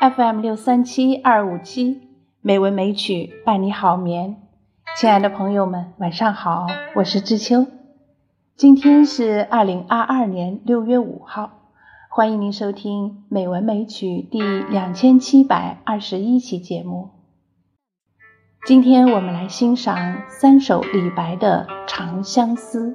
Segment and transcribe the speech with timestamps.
[0.00, 2.08] FM 六三七二五七，
[2.40, 4.36] 美文美曲伴你好眠。
[4.96, 7.66] 亲爱的朋友们，晚上好，我是知秋。
[8.56, 11.50] 今天是二零二二年六月五号，
[12.08, 17.10] 欢迎您收听美文美曲第两千七百二十一期节目。
[18.64, 22.86] 今天我们来欣赏三首李白的《长相思》。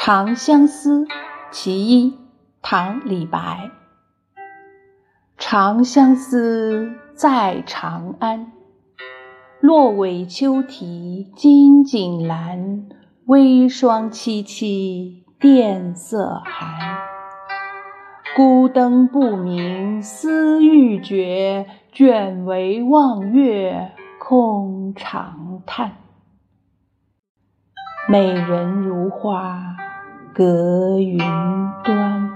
[0.00, 1.04] 长相思》
[1.50, 2.16] 其一，
[2.62, 3.68] 唐·李白。
[5.36, 8.52] 长相思，在长安。
[9.60, 12.84] 落尾秋啼金井阑，
[13.26, 16.96] 微霜凄凄，殿色寒。
[18.36, 23.90] 孤灯不明思欲绝，卷帷望月
[24.20, 25.96] 空长叹。
[28.08, 29.76] 美人如花。
[30.38, 31.18] 隔云
[31.82, 32.30] 端，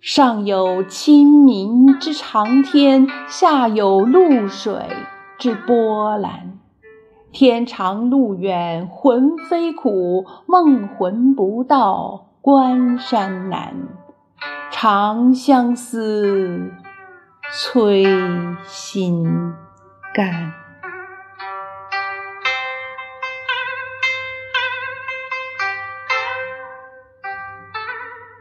[0.00, 4.72] 上有清明之长天，下有渌水
[5.36, 6.60] 之波澜。
[7.32, 13.74] 天长路远魂飞苦，梦魂不到关山难。
[14.70, 16.70] 长相思，
[17.50, 18.04] 催
[18.62, 19.26] 心
[20.14, 20.67] 肝。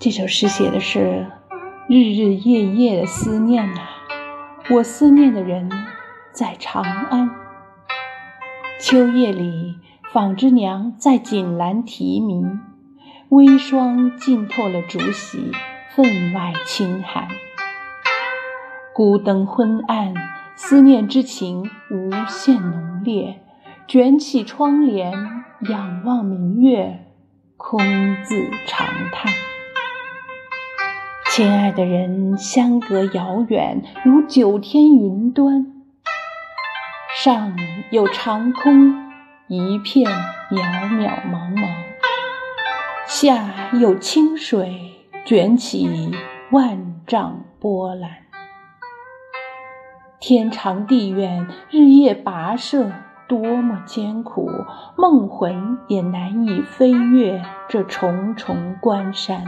[0.00, 1.26] 这首诗写的是
[1.86, 3.82] 日日夜夜的思念呐，
[4.70, 5.70] 我思念的人
[6.32, 7.30] 在长安。
[8.80, 9.76] 秋夜里，
[10.10, 12.60] 纺织娘在锦兰啼鸣，
[13.28, 15.52] 微霜浸透了竹席，
[15.94, 17.28] 分外清寒。
[18.94, 20.14] 孤灯昏暗，
[20.56, 23.42] 思念之情无限浓烈，
[23.86, 25.12] 卷起窗帘，
[25.68, 27.04] 仰望明月，
[27.58, 27.78] 空
[28.24, 29.30] 自长叹。
[31.30, 35.64] 亲爱的人，相隔遥远，如九天云端。
[37.22, 37.56] 上
[37.92, 39.12] 有长空，
[39.46, 40.10] 一片
[40.50, 41.68] 渺渺茫茫；
[43.06, 46.10] 下有清水，卷起
[46.50, 48.10] 万丈波澜。
[50.18, 52.90] 天长地远，日夜跋涉，
[53.28, 54.50] 多么艰苦！
[54.96, 59.44] 梦魂也难以飞越这重重关山。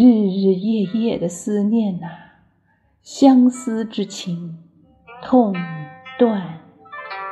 [0.00, 2.06] 日日夜夜的思念呐，
[3.02, 4.56] 相思之情，
[5.24, 5.52] 痛
[6.16, 6.60] 断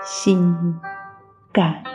[0.03, 0.75] 心
[1.53, 1.85] 肝。《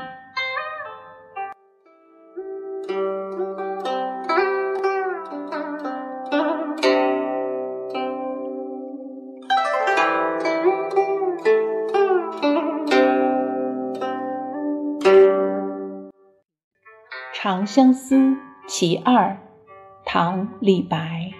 [17.34, 18.16] 长相思》
[18.70, 19.51] 其二。
[20.14, 21.32] 唐·李白。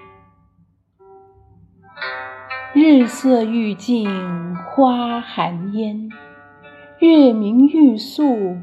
[2.74, 4.08] 日色欲尽
[4.56, 6.10] 花含烟，
[7.00, 8.56] 月明欲宿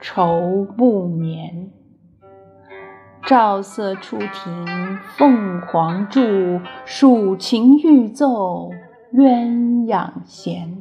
[0.00, 1.72] 愁不眠。
[3.24, 6.20] 照色出庭凤凰柱，
[6.84, 8.70] 蜀琴欲奏
[9.12, 10.80] 鸳鸯弦。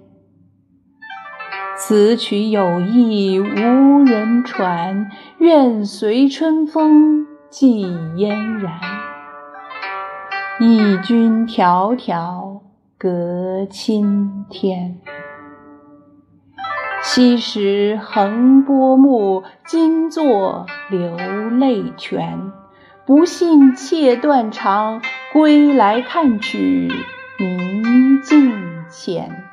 [1.76, 5.10] 此曲有意无人传，
[5.40, 7.26] 愿随春风。
[7.50, 8.74] 寄嫣然，
[10.60, 12.60] 忆君迢迢
[12.98, 15.00] 隔青天。
[17.02, 21.16] 昔时横波目，今作流
[21.52, 22.52] 泪泉。
[23.06, 25.02] 不信妾断肠，
[25.32, 26.92] 归来看取
[27.38, 29.44] 明镜前。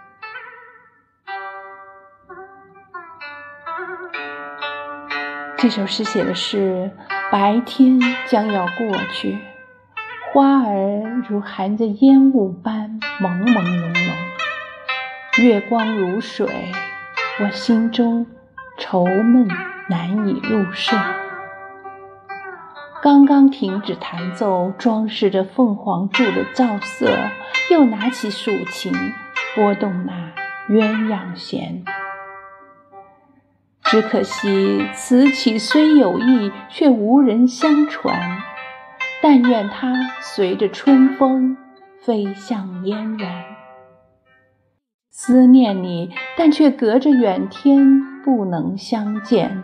[5.59, 6.91] 这首诗写的是。
[7.33, 9.39] 白天将要过去，
[10.31, 16.47] 花儿如含着烟雾般朦朦胧胧，月光如水，
[17.41, 18.27] 我心中
[18.77, 19.49] 愁闷
[19.89, 20.99] 难以入睡。
[23.03, 27.09] 刚刚停止弹奏装饰着凤凰柱的照色，
[27.71, 28.93] 又拿起蜀琴
[29.57, 30.13] 拨动那
[30.69, 31.83] 鸳鸯弦。
[33.93, 38.39] 只可惜此曲虽有意，却无人相传。
[39.23, 39.93] 但愿它
[40.23, 41.59] 随着春风
[42.01, 43.45] 飞向嫣然。
[45.11, 46.09] 思念你，
[46.39, 49.63] 但却隔着远天，不能相见。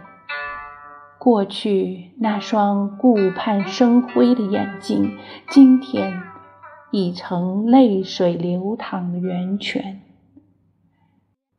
[1.18, 5.16] 过去那双顾盼生辉的眼睛，
[5.48, 6.20] 今天
[6.90, 10.02] 已成泪水流淌的源泉。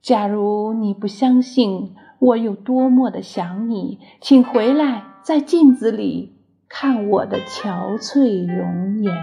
[0.03, 6.35] 假如你不相信，我有多么的想你，请回来，在镜子里
[6.67, 9.15] 看我的憔悴容颜。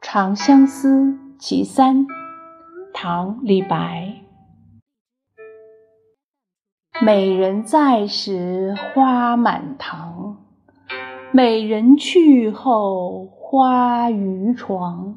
[0.10, 0.88] 《长相思·
[1.38, 2.04] 其三》
[2.92, 4.12] 唐·李白。
[7.00, 10.38] 美人在时花满堂，
[11.30, 15.16] 美人去后花余床。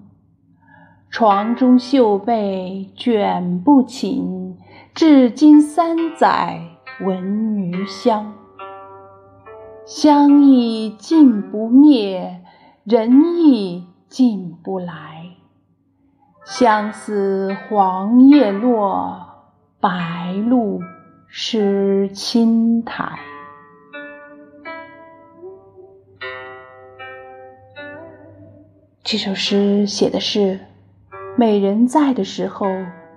[1.09, 4.55] 床中绣被卷不起，
[4.93, 6.61] 至今三载
[7.03, 8.33] 闻余香。
[9.85, 12.43] 香亦尽不灭，
[12.83, 13.87] 人意。
[14.11, 15.10] 进不来，
[16.43, 19.45] 相思黄叶落，
[19.79, 20.81] 白露
[21.27, 23.19] 湿青苔。
[29.03, 30.59] 这首诗写的是，
[31.37, 32.65] 美人在的时候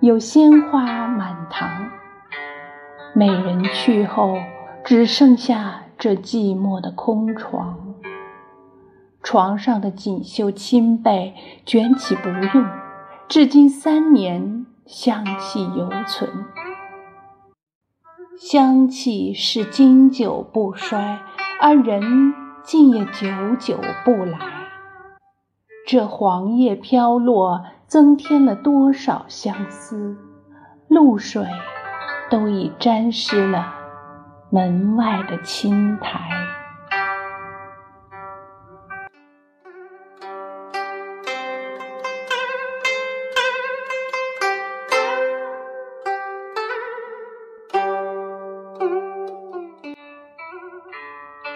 [0.01, 1.89] 有鲜花满堂，
[3.15, 4.37] 美人去后
[4.83, 7.95] 只剩下这寂寞的空床。
[9.23, 11.33] 床上的锦绣青被
[11.65, 12.65] 卷起不用，
[13.27, 16.45] 至今三年，香气犹存。
[18.37, 21.21] 香气是经久不衰，
[21.59, 23.27] 而人竟也久
[23.59, 24.37] 久不来。
[25.87, 30.15] 这黄叶飘落，增添了多少相思？
[30.87, 31.47] 露水
[32.29, 33.73] 都已沾湿了
[34.51, 36.29] 门外的青苔。《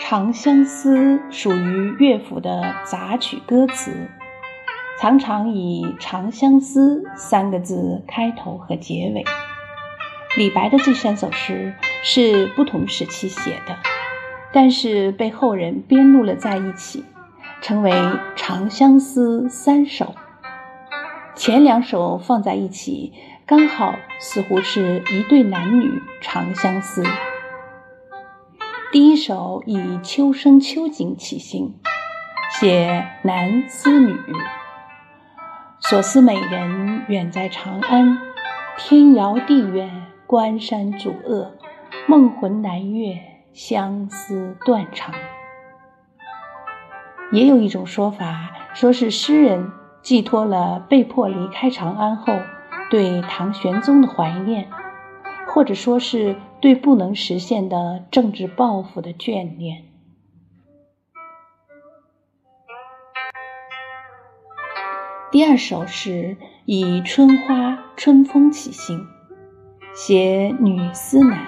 [0.10, 0.98] 长相思》
[1.30, 4.10] 属于乐府的杂曲歌词，
[5.00, 9.24] 常常以“长相思”三个字开头和结尾。
[10.36, 13.78] 李白的这三首诗是不同时期写的，
[14.52, 17.06] 但是被后人编录了在一起，
[17.62, 17.92] 成为
[18.36, 20.16] 《长相思》三首。
[21.36, 23.14] 前两首放在一起，
[23.46, 27.04] 刚好似乎是一对男女长相思。
[28.92, 31.76] 第一首以秋声秋景起兴，
[32.60, 34.16] 写男思女，
[35.80, 38.18] 所思美人远在长安，
[38.80, 41.50] 天遥地远，关山阻遏，
[42.08, 43.16] 梦魂难越，
[43.54, 45.14] 相思断肠。
[47.32, 49.72] 也有一种说法，说是诗人
[50.02, 52.34] 寄托了被迫离开长安后
[52.90, 54.68] 对唐玄宗的怀念。
[55.52, 59.84] 或者说是对不能实现的政治抱负的眷恋。
[65.32, 66.36] 第二首是
[66.66, 69.08] 以春花春风起兴，
[69.94, 71.46] 写女思男，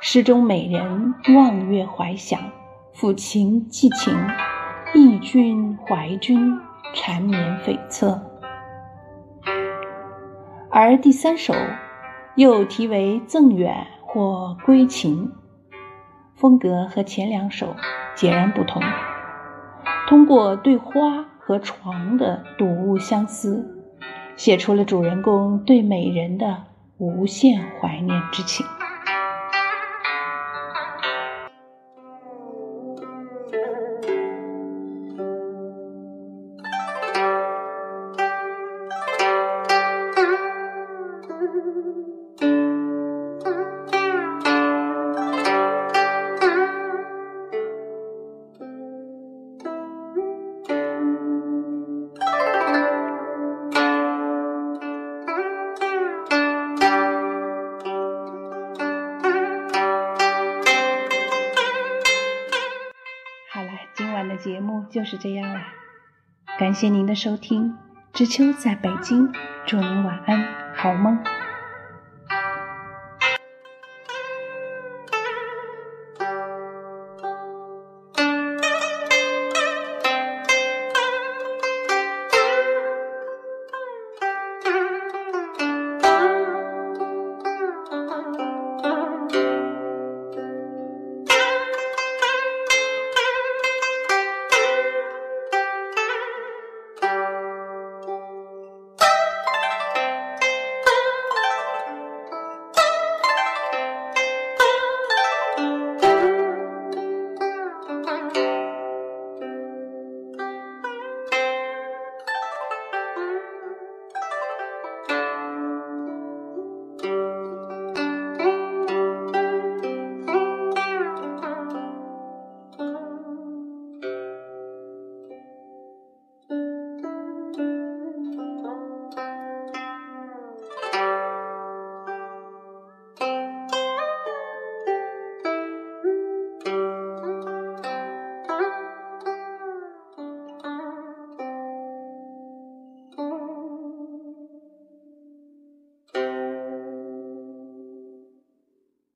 [0.00, 2.40] 诗中美人望月怀想，
[2.94, 4.16] 抚琴寄情，
[4.94, 6.58] 忆君怀君，
[6.94, 8.18] 缠绵悱恻。
[10.70, 11.52] 而第三首。
[12.36, 15.30] 又题为赠远或归情，
[16.34, 17.76] 风格和前两首
[18.14, 18.82] 截然不同。
[20.08, 23.84] 通过对花和床的睹物相思，
[24.34, 26.64] 写出了主人公对美人的
[26.96, 28.64] 无限怀念之情。
[65.08, 65.72] 是这样啦，
[66.58, 67.74] 感谢您的收听。
[68.12, 69.32] 知秋在北京，
[69.64, 71.18] 祝您晚安，好梦。